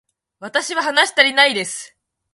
[0.39, 1.95] 私は話したりないです